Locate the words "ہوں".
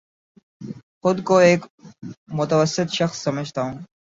3.61-3.77